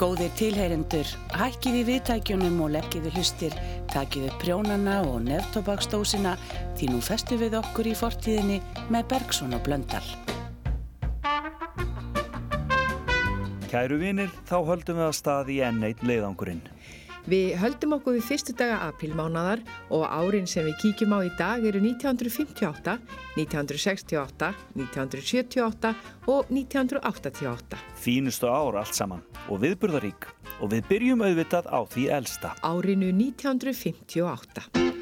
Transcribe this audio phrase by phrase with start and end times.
[0.00, 3.52] Góðir tilheyrendur, hækkiði viðtækjunum og leggiði hlustir,
[3.92, 6.38] takiði prjónana og neftobaksdósina
[6.78, 8.56] því nú festu við okkur í fortíðinni
[8.88, 10.00] með Bergson og Blöndal.
[13.68, 16.64] Kæru vinir, þá höldum við að staði í N1 leiðangurinn.
[17.28, 19.60] Við höldum okkur við fyrstu daga aprílmánadar
[19.92, 22.96] og árin sem við kíkjum á í dag eru 1958,
[23.36, 25.94] 1968, 1978
[26.30, 27.82] og 1988.
[28.00, 30.30] Fínustu ár allt saman og viðburðarík
[30.60, 32.54] og við byrjum auðvitað á því elsta.
[32.64, 34.99] Árinu 1958.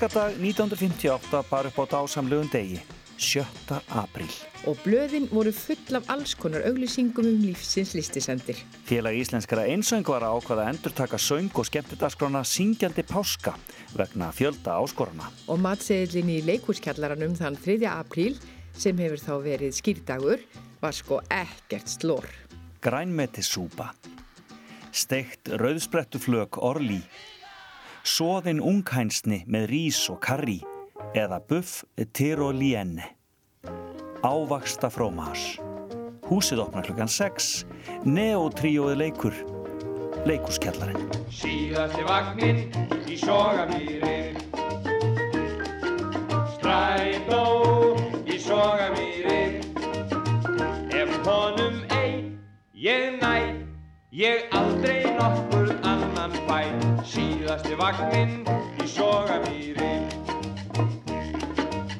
[0.00, 2.80] Páskadag 1958 bar upp á dásamlegum degi,
[3.20, 3.44] 7.
[3.92, 4.32] apríl.
[4.64, 8.56] Og blöðin voru full af alls konar auglýsingum um lífsins listisendir.
[8.88, 13.52] Félag íslenskara einsöngvara ákvaða að endur taka söng og skemmtidagskrána Syngjandi Páska
[13.92, 15.28] vegna fjölda áskorana.
[15.52, 17.84] Og matseðlin í leikúrskjallaranum þann 3.
[17.92, 18.38] apríl,
[18.72, 20.46] sem hefur þá verið skýrdagur,
[20.80, 22.24] var sko ekkert slór.
[22.80, 23.90] Grænmetisúpa,
[24.96, 27.02] steikt rauðsprettuflög orli,
[28.00, 30.60] Sóðin unghænsni með rís og karri
[31.12, 31.82] eða buff
[32.16, 33.04] tyrolienne.
[34.24, 35.58] Ávaksta frómas.
[36.30, 37.66] Húsið opnar klukkan 6.
[38.08, 39.36] Neotríóði leikur.
[40.28, 41.10] Leikuskjallarinn.
[41.32, 42.62] Síðasti vagninn
[43.04, 44.32] í sogamýri.
[46.56, 47.44] Strætó
[48.24, 49.40] í sogamýri.
[50.88, 52.36] Ef honum ei,
[52.76, 53.49] ég næ,
[54.10, 56.66] ég aldrei nokkur annan fæ
[57.06, 58.42] síðasti vagninn
[58.82, 59.90] í sogamýri.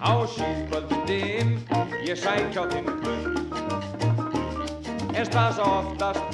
[0.03, 1.55] Á síðkvöldum
[2.09, 3.55] ég sækjá þinn hund
[5.15, 6.25] en stasa oftast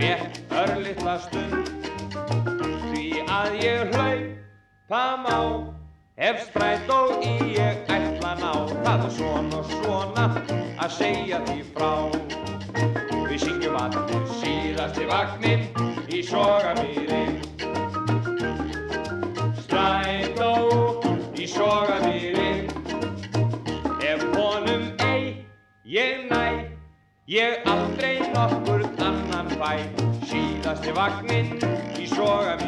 [0.00, 1.70] rétt örlittla stund?
[2.90, 5.38] Því að ég hlaupa má
[6.16, 8.52] ef strætt og í ég ætla ná.
[8.82, 10.26] Það er svona svona
[10.82, 11.94] að segja því frá
[13.34, 15.64] við syngjum allir síðasti vagninn
[16.14, 17.22] í sogamýri
[21.34, 22.52] í sogamýri
[24.04, 25.46] Ef honum ei,
[25.82, 26.44] ég næ
[27.26, 29.72] Ég aldrei nokkur annan fæ.
[30.30, 31.56] Síðasti vagninn
[31.98, 32.63] í sogamýri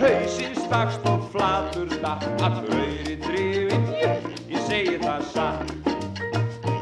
[0.00, 5.74] hausinn stakst og flatur datt allur öyri drifin ég, ég segi það satt.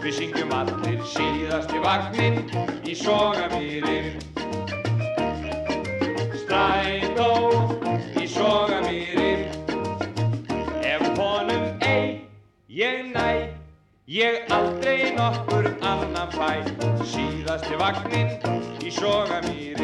[0.05, 2.43] Við syngjum allir síðasti vagninn
[2.85, 4.19] í sogamýrin
[6.43, 7.31] Strætó
[8.21, 9.05] í sogamýrin
[12.75, 13.55] Ég næ,
[14.07, 16.49] ég aldrei nokkur annan fæ.
[17.07, 18.35] Síðasti vagninn
[18.83, 19.84] í sogamýri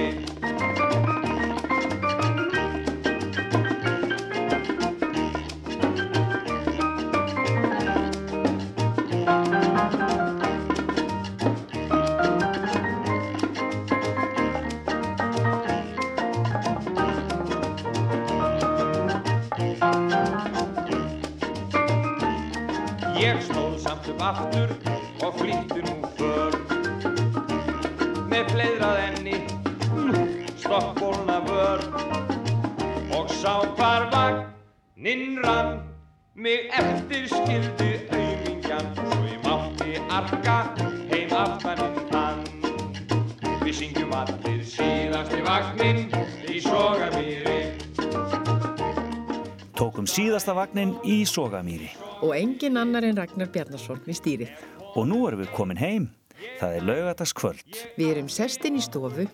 [50.71, 51.91] vagnin í Sogamýri.
[52.23, 54.51] Og engin annar en Ragnar Bjarnarsson við stýrið.
[54.95, 56.11] Og nú erum við komin heim.
[56.61, 57.79] Það er laugadagskvöld.
[57.97, 59.27] Við erum sestin í stofu.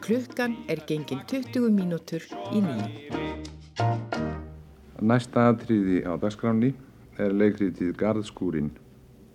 [0.00, 3.10] Klukkan er gengin 20 mínútur í nýju.
[5.00, 6.72] Næsta aðtriði á dagskráni
[7.20, 8.70] er leikritið Garðskúrin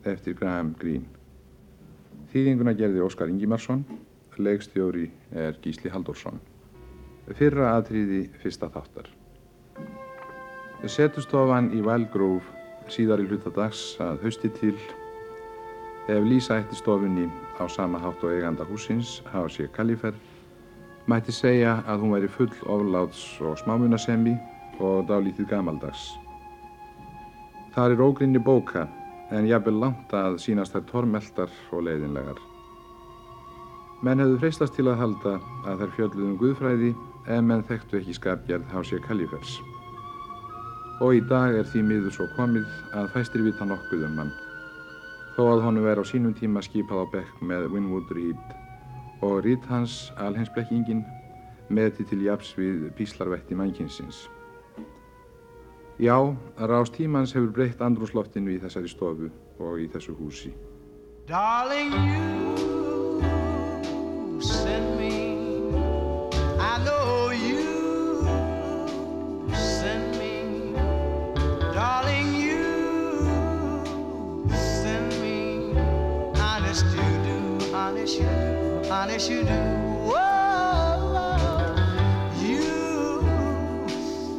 [0.05, 1.05] eftir Graham Greene.
[2.33, 3.85] Þýðinguna gerði Óskar Ingimarsson,
[4.37, 6.41] leikstjóri er Gísli Halldórsson.
[7.37, 9.09] Fyrra aðtriði fyrsta þáttar.
[10.83, 12.43] Setustofan í Wildgrove
[12.91, 14.75] síðar í hlutadags að hausti til
[16.11, 17.25] ef lýsa eftir stofunni
[17.57, 19.69] á sama hátt og eiganda húsins H.C.
[19.73, 20.13] Kalifer
[21.09, 24.35] mætti segja að hún væri full ofláts og smámunasemi
[24.79, 26.03] og dálítið gamaldags.
[27.73, 28.85] Það er ógrinni bóka
[29.33, 32.37] en jafnvel langt að sínast þær tormeltar og leiðinlegar.
[34.05, 36.91] Menn hefðu freistast til að halda að þær fjölluðum guðfræði
[37.31, 39.01] en menn þekktu ekki skapgerð H.C.
[39.07, 39.57] Kalifers.
[41.03, 44.31] Og í dag er því miður svo komið að fæstir vita nokkuð um hann.
[45.35, 48.55] Þó að honum veri á sínum tíma skipað á bekk með Winwood Reed
[49.25, 51.03] og Reed hans, alheinsblekkingin,
[51.69, 54.29] meti til japs við píslarvetti mannkinsins.
[55.99, 56.15] Já,
[56.59, 60.51] rást tímans hefur breytt andrúsloftinu í þessari stofu og í þessu húsi.
[61.27, 61.95] Darling,
[78.05, 79.49] honest you do, honest you do.
[79.51, 80.13] Oh,
[81.25, 81.75] Whoa,
[82.39, 82.61] you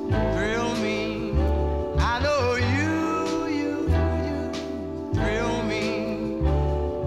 [0.08, 1.32] thrill me.
[1.98, 3.88] I know you, you,
[4.28, 4.52] you
[5.14, 5.82] thrill me.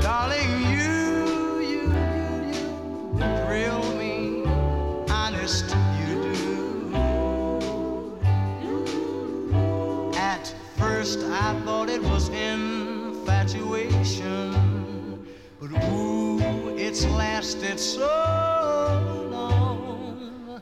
[0.03, 1.83] Darling, you, you, you,
[3.15, 4.44] you thrill me.
[5.09, 5.65] Honest,
[5.97, 6.35] you do.
[10.17, 15.25] At first, I thought it was infatuation,
[15.62, 16.28] but ooh,
[16.78, 18.07] it's lasted so
[19.31, 20.62] long.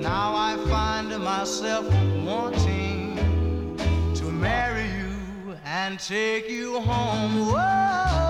[0.00, 1.86] Now I find myself
[2.24, 3.16] wanting
[4.14, 7.46] to marry you and take you home.
[7.46, 8.29] Whoa,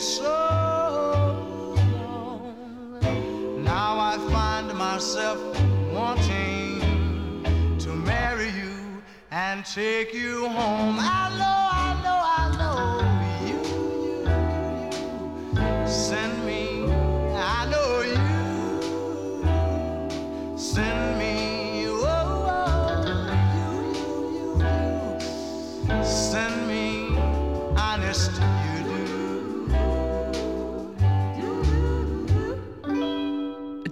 [0.00, 0.22] so
[1.92, 2.98] long.
[3.62, 5.38] Now I find myself
[5.92, 6.80] wanting
[7.78, 10.96] to marry you and take you home.
[10.98, 11.49] I know,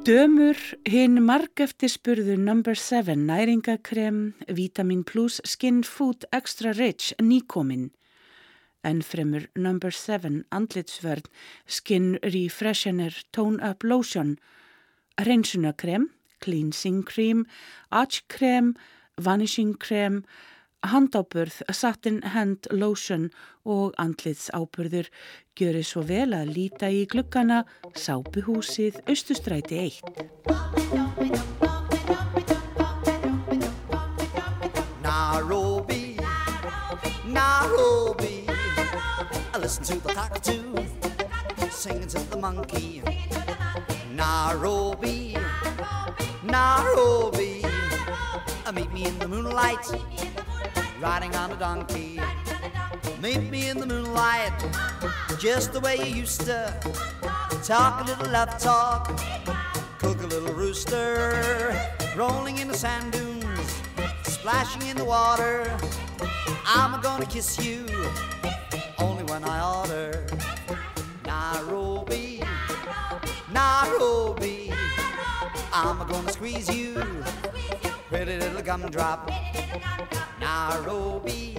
[0.08, 0.56] Dömur
[0.88, 7.90] hinn margefti spurðu number 7 næringakrem, vitamin plus, skin food extra rich, nýkomin.
[8.80, 11.28] En fremur number 7 andlitsvörn,
[11.66, 14.38] skin refreshener tone up lotion,
[15.20, 16.08] reynsunakrem,
[16.40, 17.44] cleansing cream,
[17.92, 18.78] arch krem,
[19.20, 20.22] vanishing krem,
[20.86, 23.30] handáburð, satin hand lotion
[23.64, 25.10] og andlitsáburður
[25.58, 30.02] gjöri svo vel að líta í glukkana Sápuhúsið Östustræti 1.
[35.02, 36.16] Nairobi,
[37.26, 38.46] Nairobi,
[39.60, 40.78] listen to the cockatoo
[41.78, 43.02] singing to the monkey.
[44.12, 45.36] Nairobi,
[46.42, 47.64] Nairobi,
[48.74, 49.86] meet me in the moonlight,
[51.00, 52.20] riding on a donkey.
[53.22, 54.52] Meet me in the moonlight,
[55.38, 56.74] just the way you used to.
[57.64, 59.06] Talk a little love talk,
[59.98, 61.74] cook a little rooster,
[62.16, 63.82] rolling in the sand dunes,
[64.22, 65.76] splashing in the water.
[66.66, 67.86] I'm gonna kiss you,
[68.98, 70.26] only when I order.
[71.24, 72.42] Nairobi,
[73.52, 74.72] Nairobi,
[75.72, 77.04] I'm gonna squeeze you,
[78.28, 79.30] pretty little gumdrop.
[80.38, 81.56] Nairobi,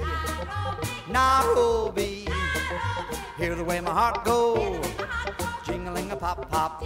[1.10, 2.28] Nairobi,
[3.38, 4.86] hear the way my heart goes,
[5.66, 6.86] jingling a pop pop.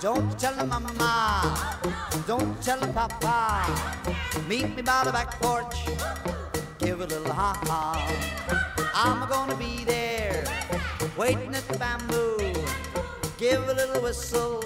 [0.00, 3.66] Don't tell mama, oh, don't tell papa.
[4.48, 5.76] Meet me by the back porch,
[6.78, 7.84] give a little ha ha.
[8.94, 10.44] I'm gonna be there,
[11.14, 12.38] waiting at the bamboo.
[13.36, 14.62] Give a little whistle,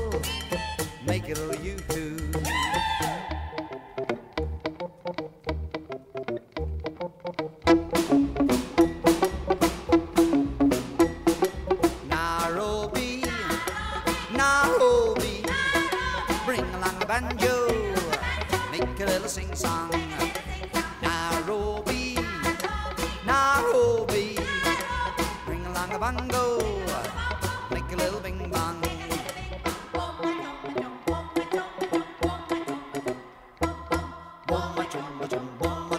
[1.04, 2.31] make it a little yoo-hoo.
[2.31, 2.31] Nairobi,
[19.36, 19.90] make a little sing-song.
[21.02, 22.16] Nairobi,
[23.26, 24.38] Nairobi,
[25.46, 26.58] bring along the bongo,
[27.70, 28.80] make a little bing bong.
[34.46, 35.98] Bomba chumba chum, bomba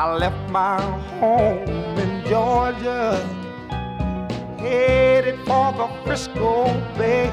[0.00, 0.80] I left my
[1.18, 3.16] home in Georgia,
[4.56, 7.32] headed for the Frisco Bay.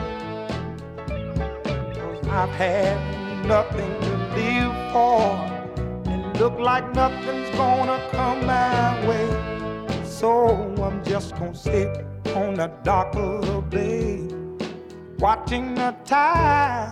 [1.93, 5.21] Cause I've had nothing to live for,
[6.09, 9.29] and look like nothing's gonna come my way.
[10.03, 10.47] So
[10.81, 12.03] I'm just gonna sit
[12.35, 14.27] on the dock of the bay,
[15.19, 16.89] watching the tide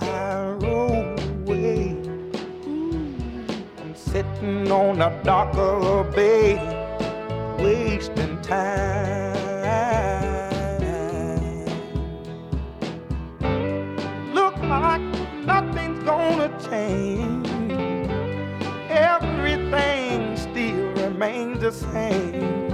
[0.61, 1.22] roll
[4.13, 6.53] sitting on the dock of a bay,
[7.57, 9.33] wasting time.
[14.35, 15.01] Look like
[15.43, 17.47] nothing's gonna change.
[18.91, 22.71] Everything still remains the same.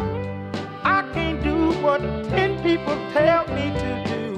[0.83, 2.01] I can't do what
[2.33, 4.35] ten people tell me to do.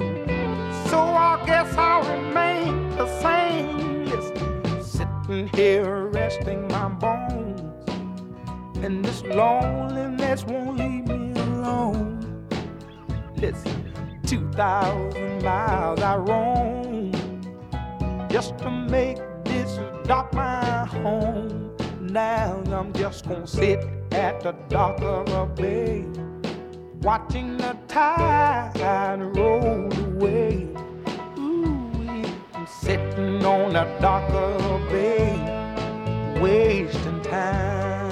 [0.88, 3.91] So I guess I'll remain the same.
[5.32, 7.88] Sitting here resting my bones.
[8.84, 12.46] And this loneliness won't leave me alone.
[13.36, 13.94] Listen,
[14.26, 17.12] 2,000 miles I roam
[18.28, 21.74] just to make this dock my home.
[21.98, 23.78] Now I'm just gonna sit
[24.10, 26.04] at the dock of a bay,
[27.00, 30.71] watching the tide roll away.
[33.42, 35.34] Sitting on the dock of a bay,
[36.40, 38.06] wasting time.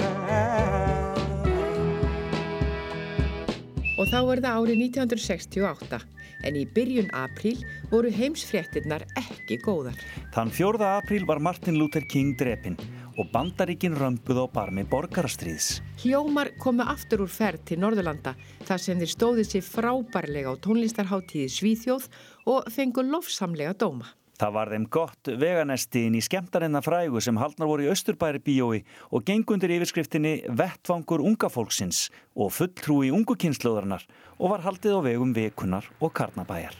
[3.95, 6.01] Og þá er það árið 1968
[6.49, 9.95] en í byrjun apríl voru heimsfréttinnar ekki góðar.
[10.35, 10.83] Þann 4.
[10.99, 12.75] apríl var Martin Luther King drepinn
[13.15, 15.77] og bandaríkin römbuð á barmi borgarastriðs.
[16.03, 18.35] Hljómar komu aftur úr ferð til Norðurlanda
[18.67, 22.09] þar sem þeir stóðið sér frábærlega á tónlistarháttíði Svíþjóð
[22.51, 24.11] og fengu lofsamlega dóma.
[24.41, 28.79] Það var þeim gott veganesti inn í skemmtarinnar frægu sem haldnar voru í Östurbæri bíói
[29.13, 34.07] og gengundir yfirskriftinni Vettfangur unga fólksins og fulltrúi ungu kynnslóðarnar
[34.39, 36.73] og var haldið á vegum vekunar og karnabæjar.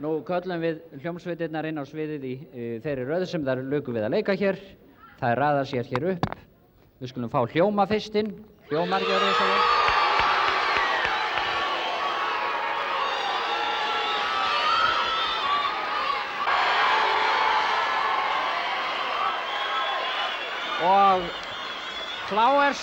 [0.00, 4.08] Nú köllum við hljómsveitirnar inn á sviðið í uh, þeirri röð sem þar lögum við
[4.08, 4.56] að leika hér.
[5.20, 6.32] Það er ræða sér hér upp.
[7.04, 8.32] Við skulum fá hljóma fyrstinn.
[8.72, 9.80] Hljómar gjör þess að vel.
[20.80, 21.20] Og
[22.30, 22.80] Flowers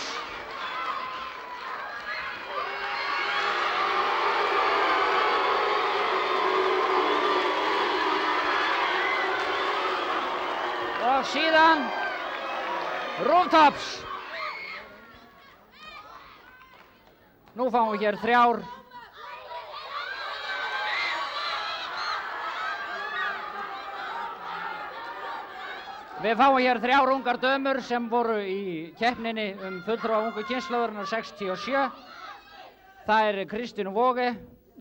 [11.01, 11.81] og síðan
[13.25, 13.89] Rooftops
[17.57, 18.61] Nú fáum við hér þrjár
[26.17, 28.61] Við fáum hér þrjár ungar dömur sem voru í
[28.97, 31.83] keppninni um fulltrúa ungu kynnslóðurnar 67
[33.05, 34.31] Það er Kristín Vóge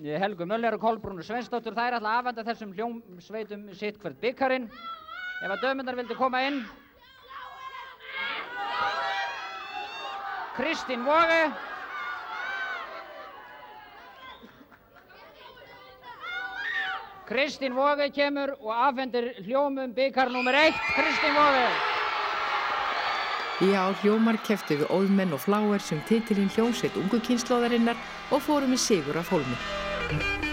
[0.00, 4.70] Helgu Möller og Kolbrúnu Svensdóttur Það er alltaf afhenda þessum hljómsveitum sitt hvert byggarinn
[5.44, 6.62] Ef að dömundar vildi koma inn.
[10.56, 11.42] Kristín Vóge.
[17.26, 20.54] Kristín Vóge kemur og afhendir hljómum byggar nr.
[20.54, 20.74] 1.
[20.94, 21.66] Kristín Vóge.
[23.72, 27.98] Já, hljómar keftu við Óðmenn og Fláer sem titilinn hljómsveit ungu kynnslóðarinnar
[28.30, 30.45] og fórum í sigur af hólmi.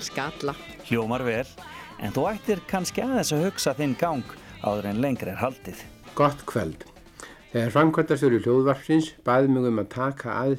[0.00, 0.54] Elska alla.
[0.88, 1.44] Hljómar vel,
[2.00, 5.82] en þú ættir kannski aðeins að hugsa þinn gang áður en lengri er haldið.
[6.16, 6.86] Gott kveld.
[7.52, 10.54] Þegar framkvæmdastjóri hljóðvarpsins baði mig um að taka að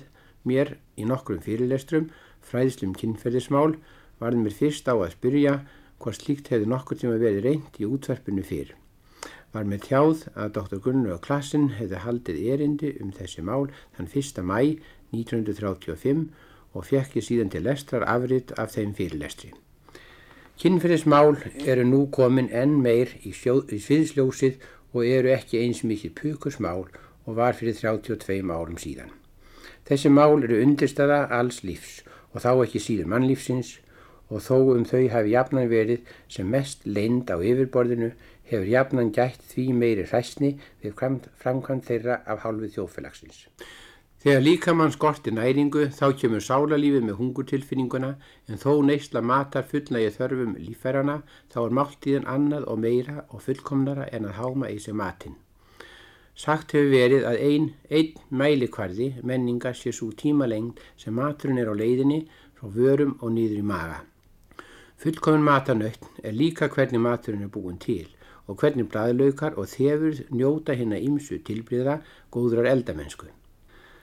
[0.46, 2.12] mér í nokkrum fyrirlestrum,
[2.46, 3.80] fræðslum kynferðismál,
[4.22, 5.56] varði mér fyrst á að spyrja
[6.02, 8.76] hvað slíkt hefði nokkur tíma verið reynd í útvarpinu fyrr.
[9.52, 10.80] Var með tjáð að Dr.
[10.84, 14.46] Gunnar og klassin hefði haldið erindi um þessi mál þann 1.
[14.46, 14.60] mæ
[15.12, 16.30] 1935
[16.74, 19.52] og fekk ég síðan til lestrar afrit af þeim fyrirlestri.
[20.62, 24.60] Kinnferðismál eru nú komin enn meir í, í sviðsljósið
[24.94, 26.86] og eru ekki eins mikið pukusmál
[27.26, 29.12] og var fyrir 32 árum síðan.
[29.88, 33.80] Þessi mál eru undirstaða alls lífs og þá ekki síður mannlífsins
[34.32, 38.12] og þó um þau hafi jafnan verið sem mest leind á yfirborðinu
[38.52, 40.54] hefur jafnan gætt því meiri hræstni
[40.84, 40.96] við
[41.42, 43.48] framkvæmt þeirra af hálfið þjófélagsins.
[44.22, 48.10] Þegar líkamann skorti næringu þá kemur sálarlífið með hungurtilfinninguna
[48.46, 51.16] en þó neysla matar fullnægi þörfum lífærana
[51.50, 55.40] þá er máltíðin annað og meira og fullkomnara en að háma í sig matinn.
[56.38, 61.76] Sagt hefur verið að einn ein mælikvarði menninga sé svo tímalengd sem maturinn er á
[61.82, 64.00] leiðinni frá vörum og nýður í maga.
[65.02, 68.06] Fullkomin matanöytn er líka hvernig maturinn er búin til
[68.46, 73.34] og hvernig bræðlaukar og þefur njóta hérna ímsu tilbríðra góðrar eldamennsku.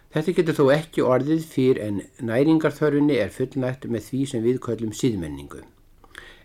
[0.08, 4.94] Þetta getur þó ekki orðið fyrir en næringarþörfinni er fullnægt með því sem við köllum
[4.96, 5.60] síðmenningu.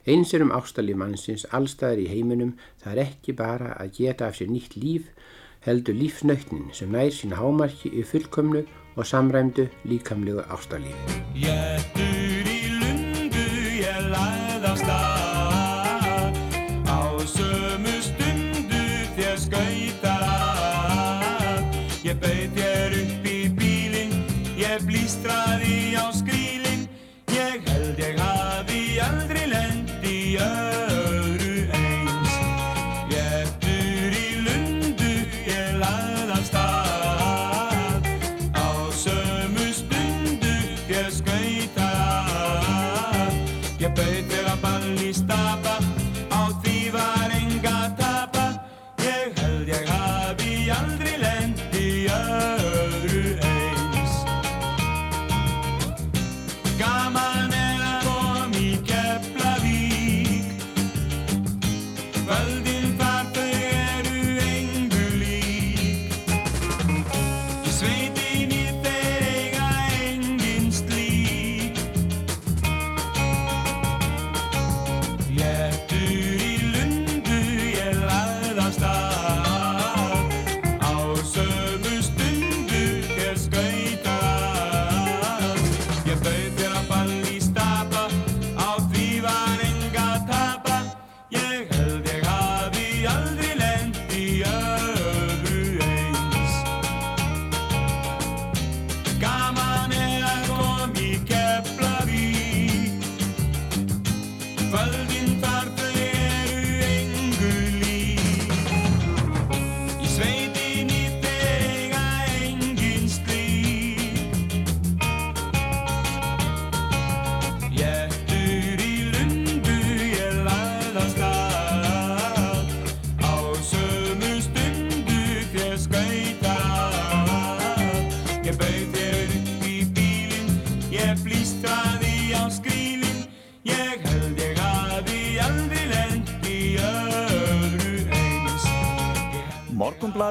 [0.04, 4.36] Eins er um ástalíf mannsins allstaðar í heiminum það er ekki bara að geta af
[4.36, 5.08] sér nýtt líf
[5.63, 8.65] heldur lífsnöknin sem nær sína hámarki í fullkomnu
[8.97, 12.22] og samræmdu líkamlegu ástarlífi.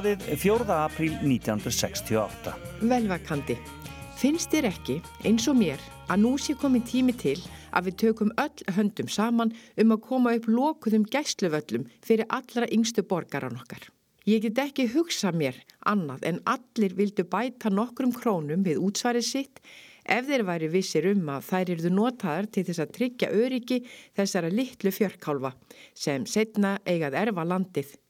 [0.02, 0.64] Morgunbladið 4.
[0.82, 2.52] apríl 1968.
[2.90, 3.54] Velvakandi.
[4.18, 5.78] Finnst þér ekki, eins og mér,
[6.10, 7.36] að nú sé komið tími til
[7.70, 13.06] að við tökum öll höndum saman um að koma upp lokuðum gæsluvöllum fyrir allra yngstu
[13.06, 13.86] borgaran okkar.
[14.26, 19.62] Ég get ekki hugsa mér annað en allir vildu bæta nokkrum krónum við útsvarið sitt
[20.02, 23.84] ef þeir væri vissir um að þær eruðu notaðar til þess að tryggja öryggi
[24.18, 25.54] þessara litlu fjörkálfa
[25.94, 28.00] sem setna eigað erfa landið.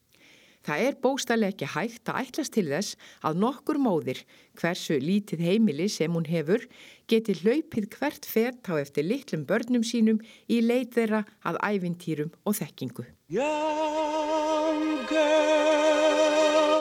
[0.63, 2.95] Það er bóstallega ekki hægt að ætlast til þess
[3.27, 4.21] að nokkur móðir,
[4.59, 6.63] hversu lítið heimili sem hún hefur,
[7.11, 12.55] geti hlaupið hvert fett á eftir litlum börnum sínum í leit þeirra að ævintýrum og
[12.61, 13.03] þekkingu.
[13.27, 16.79] Young girl,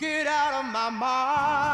[0.00, 1.65] get out of my mind.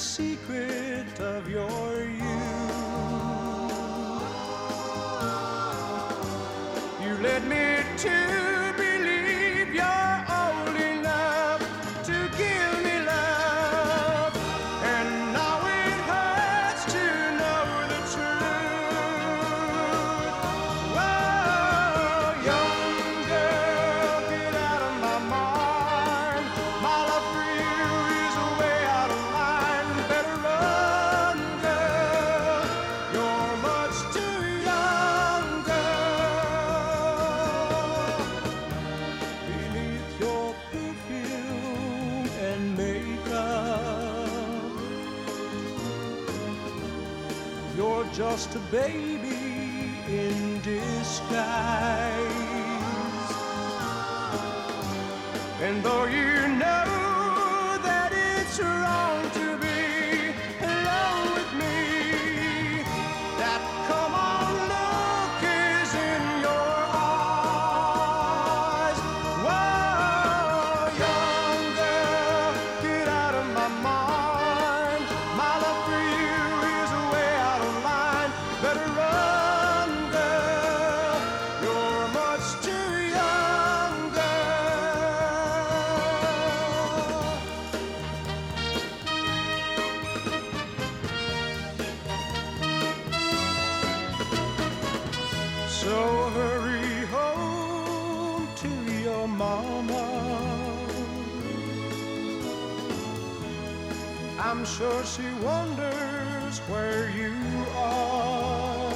[0.00, 2.22] Secret of your youth.
[7.02, 8.39] You led me to
[48.40, 49.09] just a baby
[104.80, 107.34] sure she wonders where you
[107.76, 108.94] are.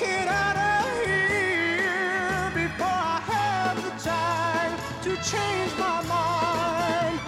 [0.00, 4.72] Get out of here before I have the time
[5.04, 7.20] to change my mind.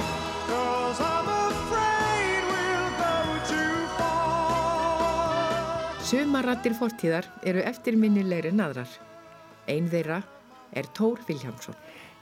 [0.49, 3.17] Cause I'm afraid we'll go
[3.53, 6.01] too far.
[6.01, 8.89] Sumarrattir fortíðar eru eftirminnilegri en aðrar.
[9.69, 10.23] Einn þeirra
[10.73, 11.77] er Tór Viljámsson.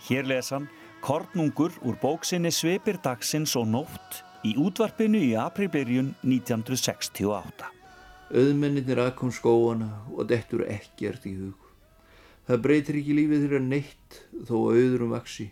[0.08, 0.66] Hér lesan
[1.04, 7.66] Kornungur úr bóksinni Svipir dagsins og nótt í útvarpinu í aprilbyrjun 1968.
[8.32, 11.68] Auðmennir aðkom skóana og dettur ekkert í hug.
[12.48, 15.50] Það breytir ekki lífið þeirra neitt þó að auðurum vaksi.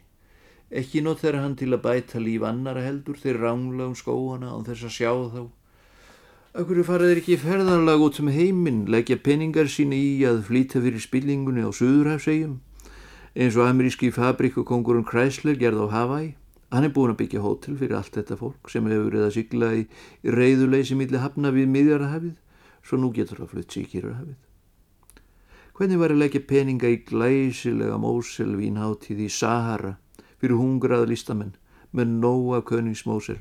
[0.72, 4.64] Ekki nót þeirra hann til að bæta líf annara heldur þeir rángla um skóana án
[4.72, 5.42] þess að sjá þá.
[6.64, 11.10] Akkur farað þeir ekki ferðarlag út sem heiminn, leggja peningar sína í að flýta fyrir
[11.10, 12.62] spillingunni á Suðurhafsegjum,
[13.32, 16.34] eins og ameríski fabrikokongurinn Chrysler gerð á Hawaii.
[16.72, 19.70] Hann er búin að byggja hótel fyrir allt þetta fólk sem hefur verið að sigla
[19.76, 19.82] í,
[20.24, 22.34] reyðuleysi milli hafna við miðjarahafið,
[22.84, 24.36] svo nú getur það flutt kýrarhafið.
[25.72, 29.94] Hvernig var að leggja peninga í glæsilega mósel vínháttíð í Sahara
[30.36, 31.56] fyrir hungraða listamenn
[31.96, 33.40] með nóa köningsmósel?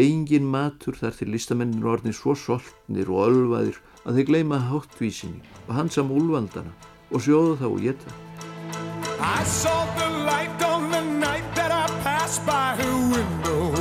[0.00, 3.76] Engin matur þar til listamennin orðin svo soltnir og ölvaðir
[4.08, 6.72] að þeir gleyma háttvísinni og hansam úlvaldana
[7.12, 8.20] og sjóðu þá og geta.
[9.24, 13.72] I saw the light on the night that I passed by her window.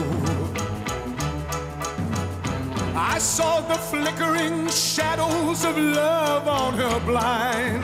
[2.96, 7.84] I saw the flickering shadows of love on her blind.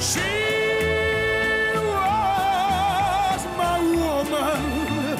[0.00, 0.32] She
[1.92, 5.18] was my woman.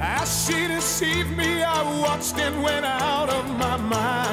[0.00, 4.23] As she deceived me, I watched and went out of my mind.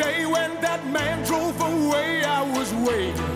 [0.00, 3.34] Day when that man drove away, I was waiting.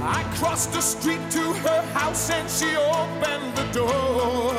[0.00, 4.54] I crossed the street to her house and she opened the door.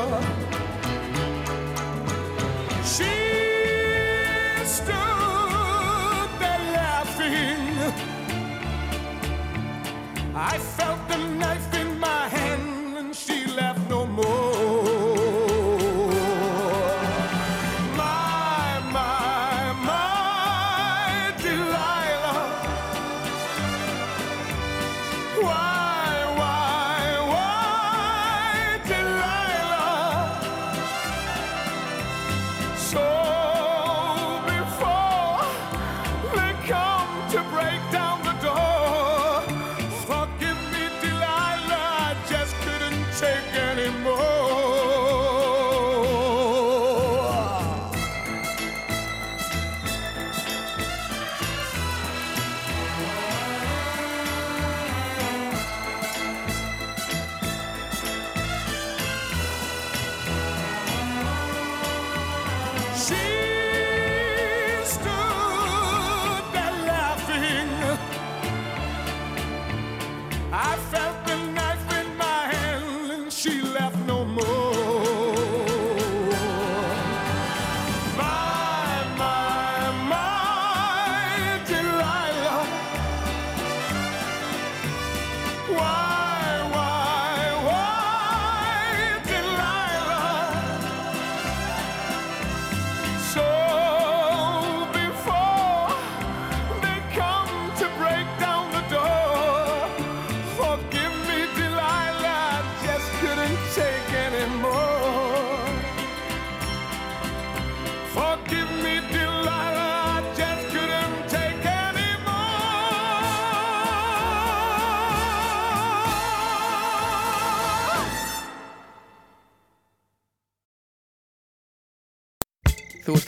[2.93, 3.13] She
[4.77, 7.93] stood there laughing.
[10.35, 12.72] I felt the knife in my hand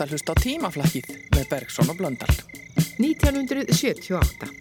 [0.05, 2.35] að hlusta á tímaflakkið með Bergson og Blöndal.
[3.01, 4.54] 1978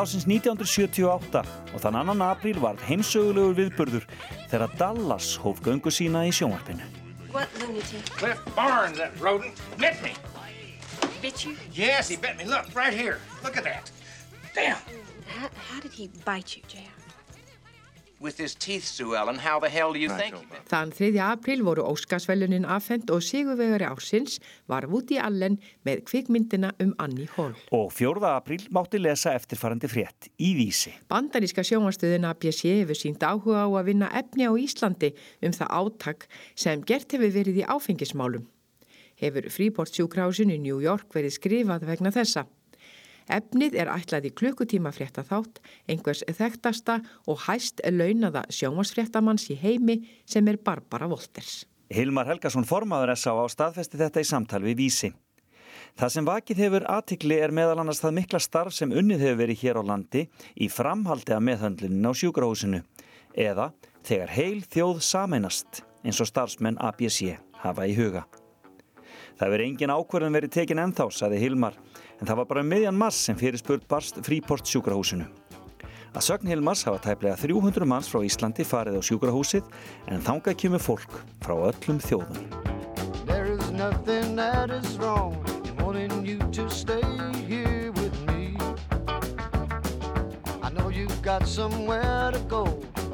[0.00, 1.42] ásins 1978
[1.74, 4.06] og þann annan apríl var heimsögulegur viðbörður
[4.48, 6.86] þegar Dallas hóf göngu sína í sjónvarpinu.
[8.16, 10.14] Cliff Barnes, that rodent, bit me.
[11.22, 11.56] Bit you?
[11.72, 12.44] Yes, he bit me.
[12.44, 13.18] Look, right here.
[13.44, 13.90] Look at that.
[14.54, 14.78] Damn.
[15.26, 16.99] How, how did he bite you, J.R.?
[20.68, 21.06] Þann 3.
[21.24, 24.34] april voru Óskarsvellunin afhengt og Sigurvegari ársins
[24.68, 25.56] var Woody Allen
[25.88, 27.56] með kvikmyndina um Annie Hall.
[27.72, 28.20] Og 4.
[28.28, 30.92] april mátti lesa eftirfarandi frétt í vísi.
[31.08, 36.28] Bandaríska sjónastöðuna BSE hefur sínt áhuga á að vinna efni á Íslandi um það áttak
[36.52, 38.44] sem gert hefur verið í áfengismálum.
[39.16, 42.44] Hefur fríbortsjúkrásinu New York verið skrifað vegna þessa.
[43.30, 46.98] Efnið er ætlaði klukkutíma frétta þátt, einhvers þekktasta
[47.30, 51.64] og hæst launaða sjómasfréttamanns í heimi sem er Barbara Wolters.
[51.90, 53.34] Hilmar Helgason formaður S.A.
[53.34, 55.12] á staðfesti þetta í samtal við Vísi.
[55.98, 59.62] Það sem vakið hefur aðtikli er meðal annars það mikla starf sem unnið hefur verið
[59.62, 62.82] hér á landi í framhaldi að meðhöndluninu á sjúkrahúsinu
[63.34, 63.70] eða
[64.06, 68.24] þegar heil þjóð sameinast eins og starfsmenn ABC hafa í huga.
[69.38, 71.76] Það verið engin ákverðan verið tekin ennþá, saði Hilmar
[72.20, 75.26] en það var bara um miðjan mass sem fyrir spurt barst fríport sjúkrahúsinu.
[76.10, 79.68] Að sögn Hilmars hafa tæplega 300 manns frá Íslandi farið á sjúkrahúsið
[80.10, 82.44] en þangað kemur fólk frá öllum þjóðum.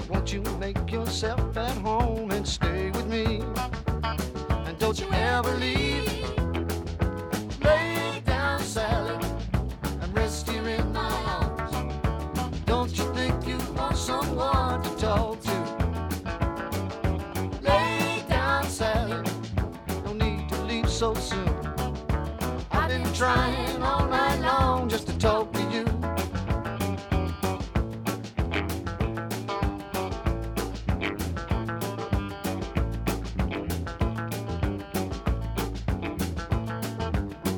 [0.09, 3.43] Won't you make yourself at home and stay with me?
[4.67, 6.26] And don't you ever leave.
[21.27, 21.49] Soon.
[22.71, 25.85] I've been trying all night long just to talk to you.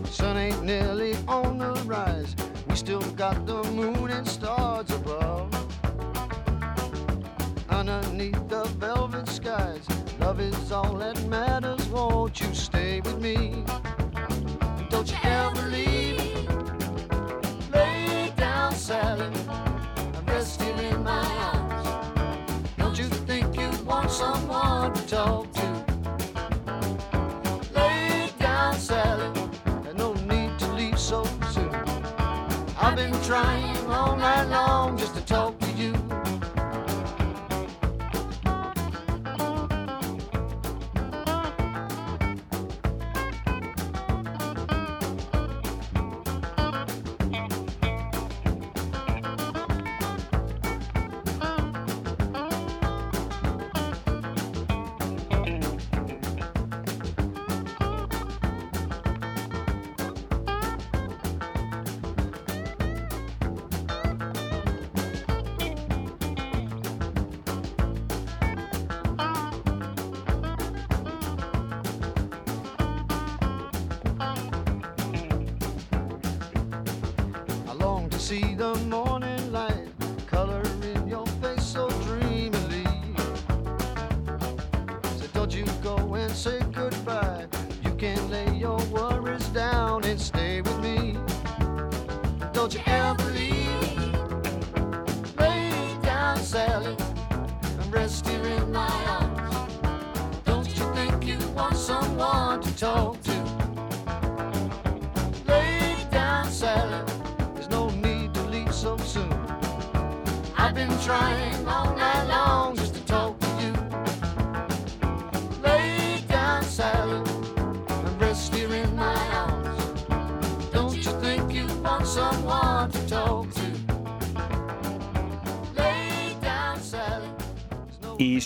[0.06, 2.34] Sun ain't nearly on the rise.
[2.68, 5.52] We still got the moon and stars above.
[7.68, 9.86] Underneath the velvet skies,
[10.28, 11.82] love is all that matters.
[11.88, 13.64] Won't you stay with me?
[14.90, 16.50] Don't you ever leave.
[17.72, 21.88] Lay down, Sally, and rest here in my arms.
[22.76, 25.68] Don't you think you want someone to talk to?
[27.74, 29.30] Lay down, Sally.
[29.82, 31.24] There's no need to leave so
[31.54, 31.74] soon.
[32.78, 35.16] I've been trying all night long just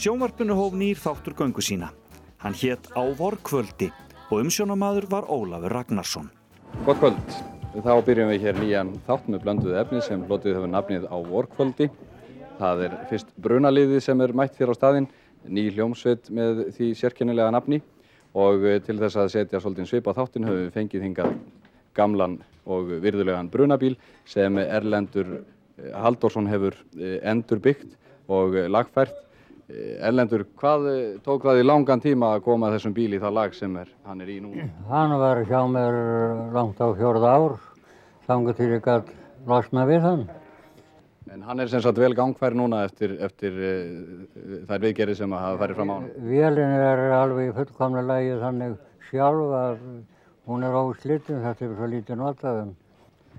[0.02, 1.92] sjónvarpinu hóf nýr þáttur göngu sína.
[2.42, 3.92] Hann hétt Á vorkvöldi
[4.32, 6.30] og umsjónamaður var Ólafur Ragnarsson.
[6.82, 7.36] Gott kvöld.
[7.76, 11.88] Þá byrjum við hér nýjan þátt með blönduð efni sem lotið hefur nafnið á vorkvöldi.
[12.58, 15.08] Það er fyrst brunaliðið sem er mætt þér á staðinn,
[15.46, 17.78] ný hljómsveit með því sérkennilega nafni
[18.34, 21.34] og eh, til þess að setja svolítið svip á þáttin höfum við fengið hingað
[21.94, 23.94] gamlan og virðulegan brunabíl
[24.26, 27.94] sem Erlendur eh, Halldórsson hefur eh, endur byggt
[28.26, 29.28] og lagfært.
[29.72, 33.36] Eh, Erlendur, hvað eh, tók það í langan tíma að koma þessum bíl í það
[33.38, 34.66] lag sem er, hann er í núna?
[34.90, 35.96] Hann var hjá mér
[36.52, 37.54] langt á fjórða ár,
[38.28, 39.12] þangar til ég gætt
[39.48, 40.26] losna við hann.
[41.32, 45.44] En hann er sem sagt vel gangfær núna eftir, eftir uh, þær viðgerið sem að
[45.46, 46.10] hafa farið fram á hann.
[46.26, 48.76] Vélinn er alveg í fullkomna lagi þannig
[49.08, 49.80] sjálf að
[50.50, 52.76] hún er óslittin, þetta er svo lítið notaðum.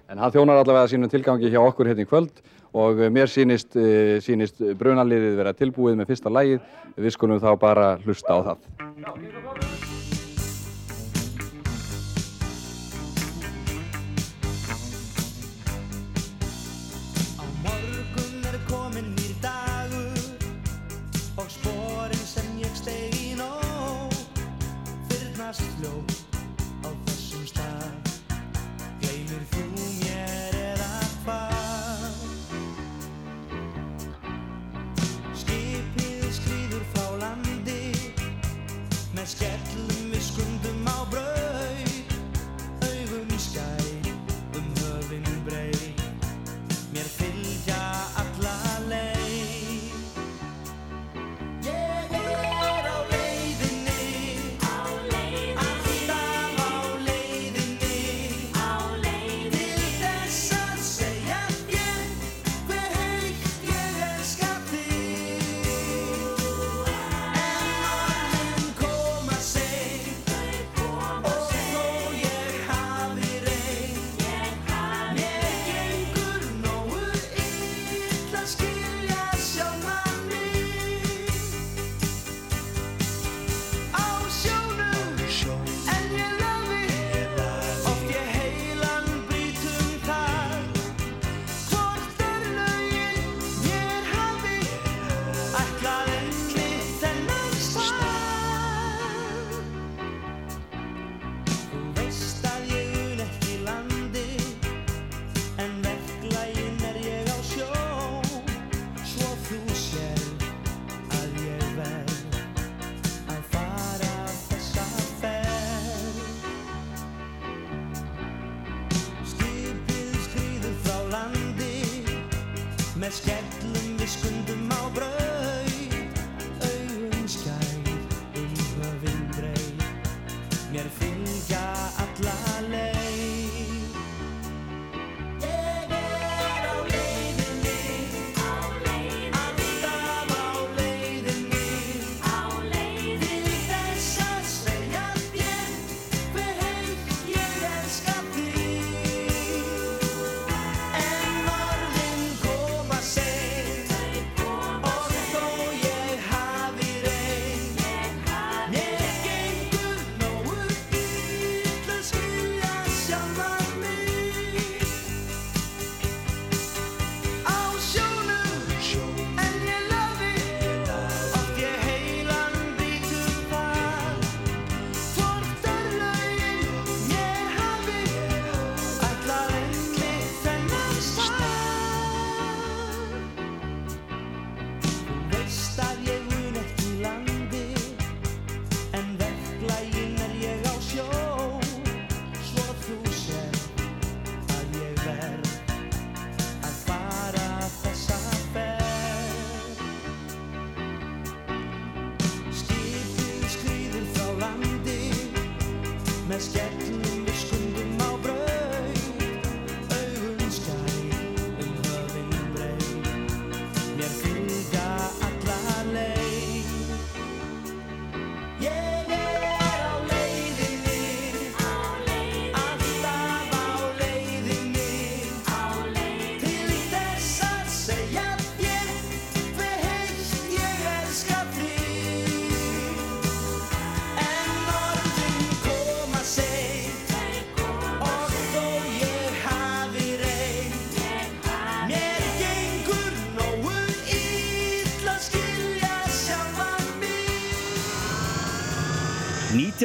[0.10, 2.42] En hann þjónar allavega sínum tilgangi hjá okkur hérna í kvöld
[2.74, 6.66] og uh, mér sýnist, uh, sýnist brunaliðið vera tilbúið með fyrsta lagið.
[6.98, 9.73] Við skulum þá bara hlusta á það.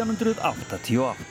[0.05, 1.28] 1988.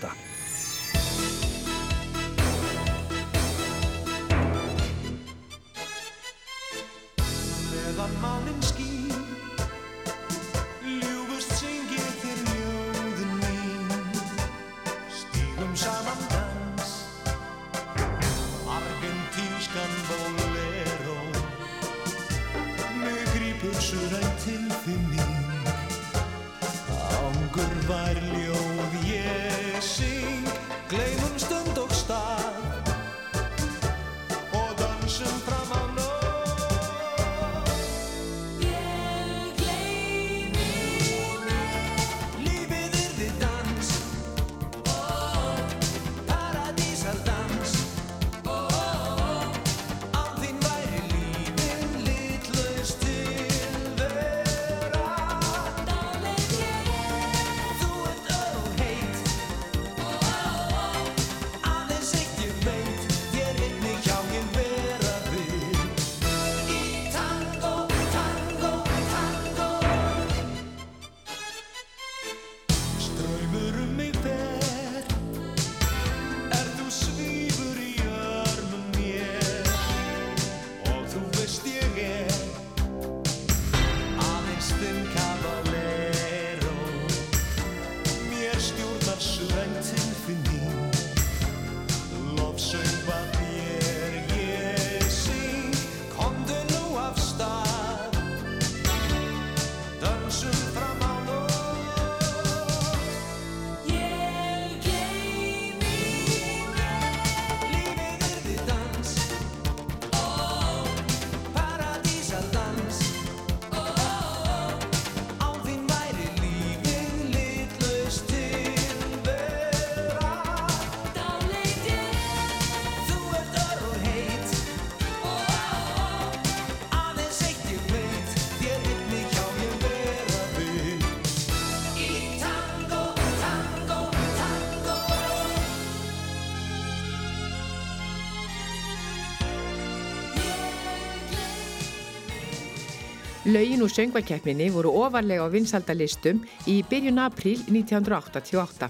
[143.47, 148.89] Lögin úr söngvakeppninni voru ofarlega á vinsaldalistum í byrjun apríl 1988.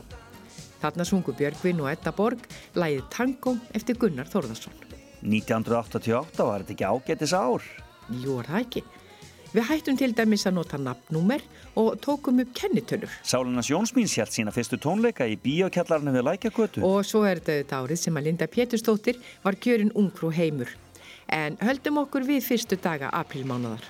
[0.82, 2.42] Þarna sungu Björgvin og Edda Borg
[2.74, 4.74] lægið Tango eftir Gunnar Þórðarsson.
[5.22, 7.68] 1988 var þetta ekki ágætis ár.
[8.10, 8.84] Jú, er það ekki.
[9.54, 11.46] Við hættum til dæmis að nota nafnúmer
[11.78, 13.14] og tókum upp kennitölur.
[13.22, 16.82] Sálunas Jónsmíns hjælt sína fyrstu tónleika í bíokjallarnu við Lækjakötu.
[16.82, 20.74] Og svo er þetta þetta árið sem að Linda Pétursdóttir var kjörin ungfrú heimur.
[21.30, 23.86] En höldum okkur við fyrstu daga aprílmánaðar.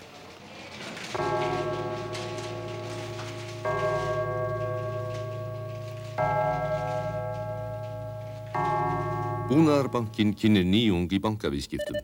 [9.47, 11.95] Búnaðarbankin kynir nýjung í bankavískiptum.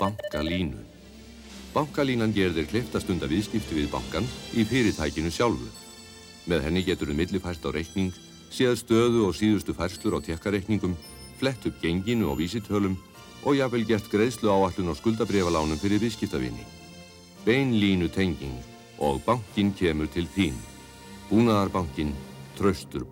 [0.00, 0.82] Bankalínu.
[1.70, 4.26] Bankalínan gerir þér kleift að stunda viðskipti við bankan
[4.58, 5.70] í fyrirtækinu sjálfu.
[6.50, 8.10] Með henni getur þið millifært á reikning,
[8.50, 10.98] séð stöðu og síðustu færslur á tekkareikningum,
[11.38, 12.98] flett upp genginu og vísitölum
[13.46, 16.81] og jafnvel gert greiðslu áallun og skuldabrefalánum fyrir viðskiptavinni.
[17.42, 18.58] Bein línu tenging
[19.02, 20.54] og bankin kemur til þín.
[21.26, 22.12] Búnaðarbankin,
[22.54, 23.02] traustur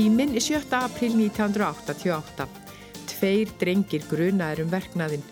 [0.00, 0.62] Tíminn er 7.
[0.72, 2.46] april 1988.
[3.10, 5.24] Tveir drengir grunaður um verknaðinn.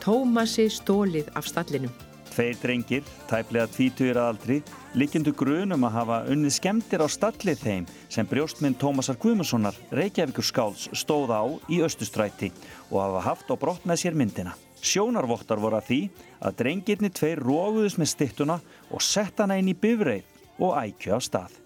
[0.00, 1.92] Tómasi stólið af stallinum.
[2.30, 4.56] Tveir drengir, tæplega tvítugur að aldri,
[4.96, 10.86] líkjendu grunum að hafa unnið skemmtir á stallið þeim sem brjóstminn Tómasar Guðmundssonar, Reykjavíkur skáls,
[10.96, 12.48] stóð á í Östustræti
[12.88, 14.56] og hafa haft á brott með sér myndina.
[14.80, 16.00] Sjónarvottar voru að því
[16.40, 18.56] að drengirni tveir róguðus með stittuna
[18.88, 21.60] og sett hana inn í bifreið og ækju á stað.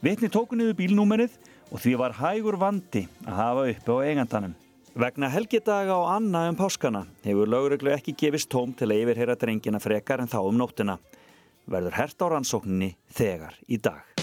[0.00, 1.36] Vitni tóku niður bílnúmerið
[1.70, 4.54] og því var hægur vandi að hafa uppi á eigandanum.
[5.00, 9.80] Vegna helgidaga og anna um páskana hefur lögreglu ekki gefist tóm til að yfirheyra drengina
[9.82, 10.98] frekar en þá um nóttina.
[11.70, 14.19] Verður hert á rannsókninni þegar í dag.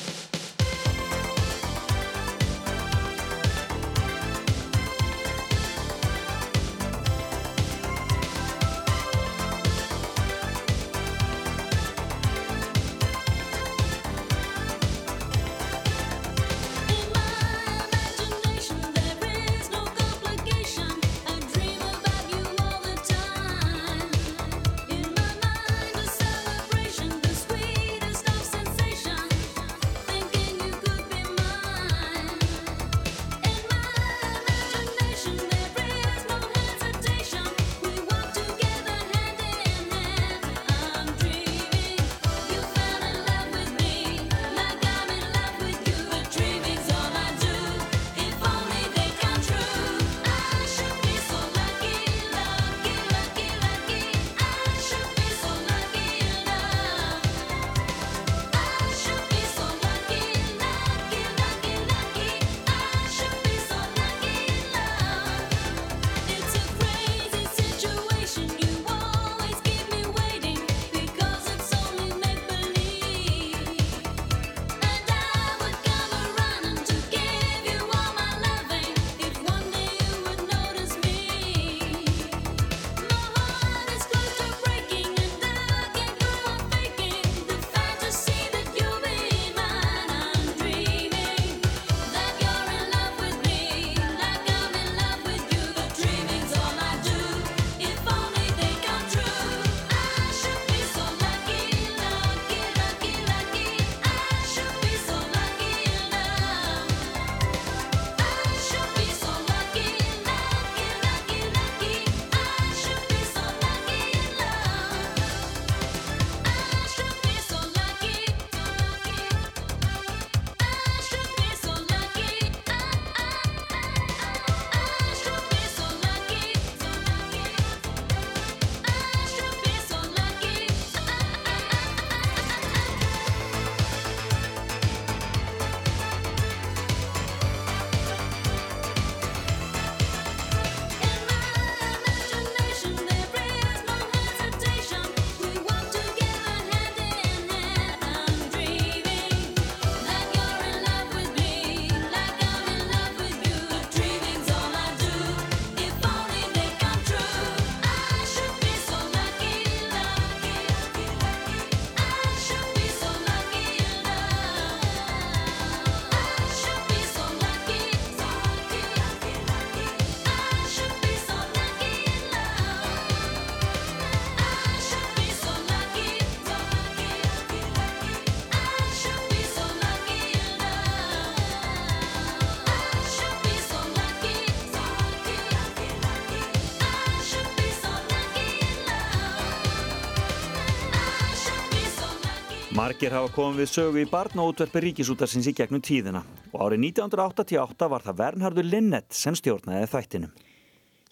[192.97, 198.01] Margir hafa komið við sögu í barnaútverfi ríkisútarsins í gegnum tíðina og árið 1988 var
[198.01, 200.31] það Vernhardur Linnet sem stjórnaði þættinum.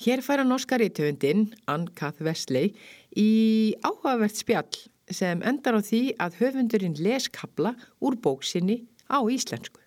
[0.02, 2.72] Hér færa norska rítöfundin, Ann-Kath Wesley,
[3.14, 4.82] í áhugavert spjall
[5.14, 9.78] sem endar á því að höfundurinn les kabla úr bóksinni á íslensku.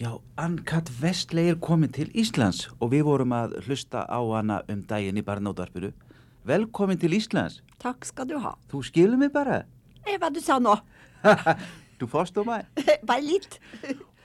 [0.00, 4.80] Já, Ann-Kath Wesley er komin til Íslands og við vorum að hlusta á hana um
[4.80, 5.92] daginn í barnáðarpinu.
[6.48, 7.60] Velkomin til Íslands.
[7.76, 8.56] Takk skal du ha.
[8.72, 9.66] Þú skilur mig bara.
[10.08, 10.56] Eh, Hva du sa
[11.24, 11.34] nå?
[11.98, 12.66] Du forstår mig.
[13.06, 13.58] Bare litt.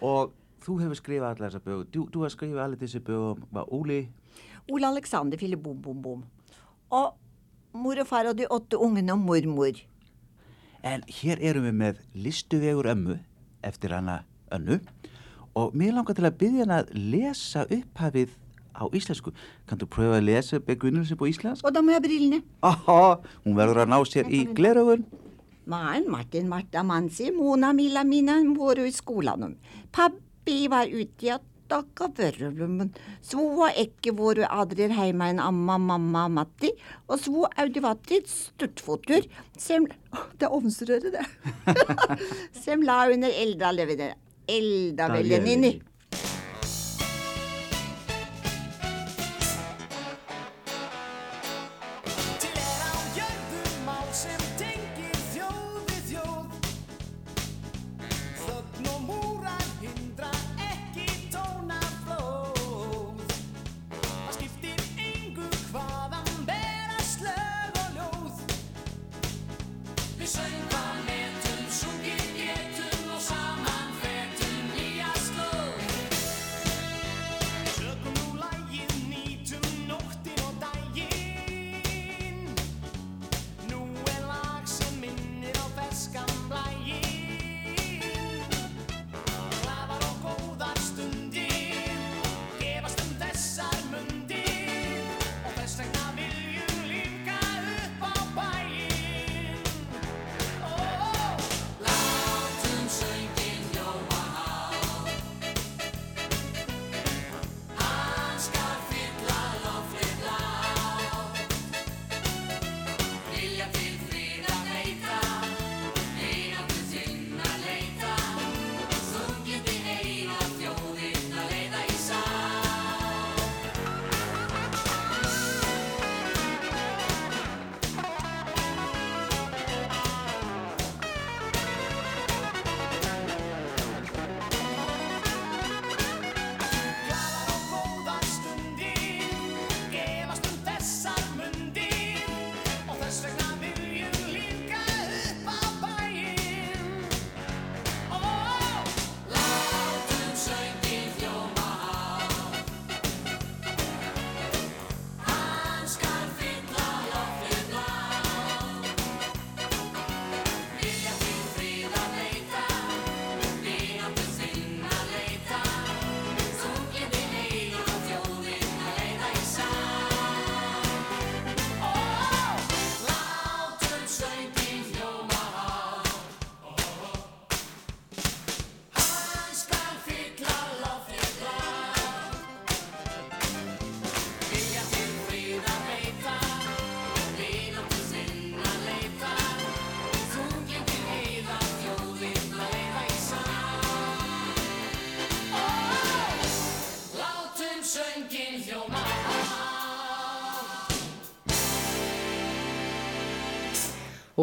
[0.02, 0.34] Og
[0.64, 1.88] þú hefur skrifað allar þessar bögur.
[1.90, 4.04] Du, du har skrifað allir þessi bögur om var Ole.
[4.72, 6.22] Ole Alexander fyller bom, bom, bom.
[6.94, 7.16] Og
[7.74, 9.82] mor og far og de åtte ungene og mormor.
[10.84, 13.18] En hér erum við með listuvegur ömmu
[13.64, 14.22] eftir hana
[14.54, 14.82] önnu
[15.56, 18.34] og mér langar til að byggja hana að lesa upphafið
[18.74, 19.34] á íslensku.
[19.70, 21.66] Kan þú pröfa að lesa begynnelse på íslensk?
[21.66, 22.42] Og jeg ha brillene.
[22.66, 25.06] Aha, hún verður að ná sér í gleraugun.
[25.66, 29.56] Maren, Martin, Marta, Mansi, Mona, Milla, Mina, i Skolanum.
[29.92, 32.92] Pappi var ute i attakka vørrelummen.
[33.22, 36.74] Svo var ikke våre adrer heimein amma, mamma, matti.
[37.08, 39.24] Og svo audivatti stuttfotur
[39.58, 39.88] sem
[40.38, 41.26] Det er ovnsrøret, det.
[42.64, 44.16] sem la under elda levedere.
[44.48, 45.80] Elda velgenini.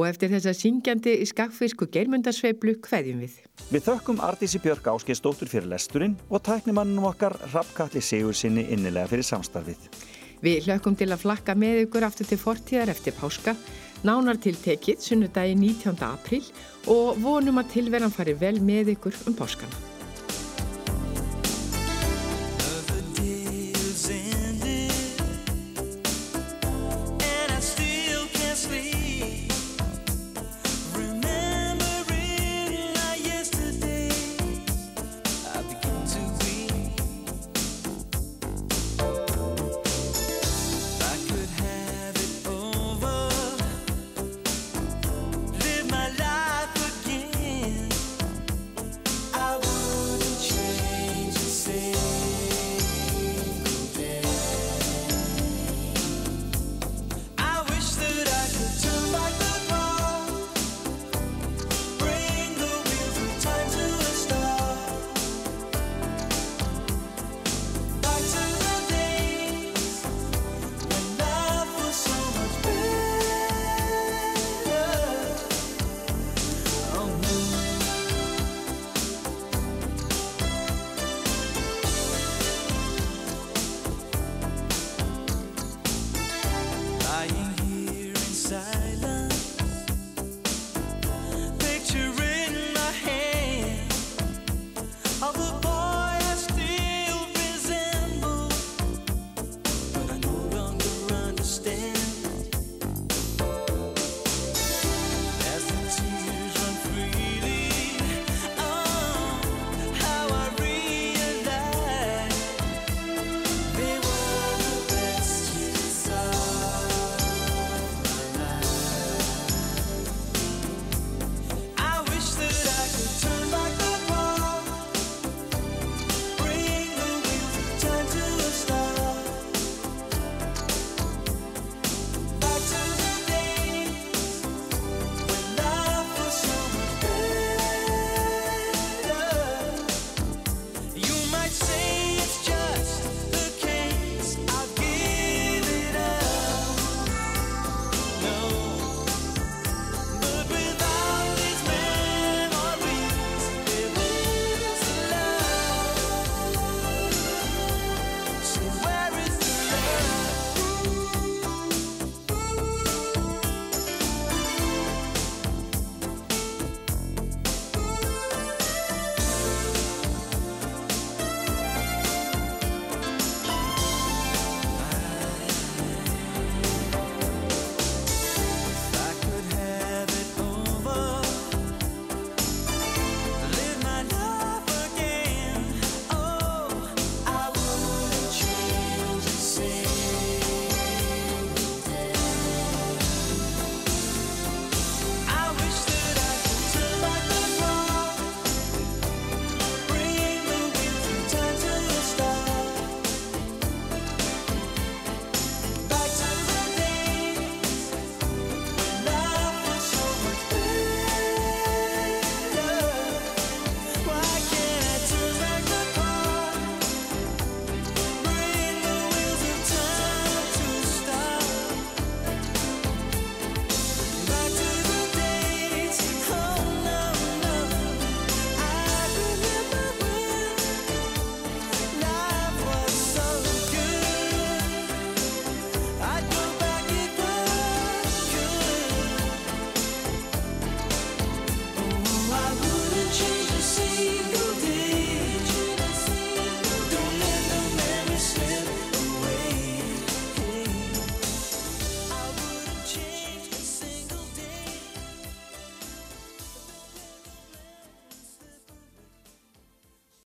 [0.01, 3.35] Og eftir þessa syngjandi skakfisku geirmundarsveiflu kveðjum við.
[3.69, 9.29] Við þökkum Ardísi Björk Áskeiðsdóttur fyrir lesturinn og tæknimannum okkar Rappkalli Sigur sinni innilega fyrir
[9.29, 9.91] samstarfið.
[10.41, 13.57] Við hlökkum til að flakka með ykkur aftur til fortíðar eftir páska,
[14.09, 16.01] nánar til tekið sunnudagi 19.
[16.09, 16.49] apríl
[16.89, 19.90] og vonum að tilveran fari vel með ykkur um páskana.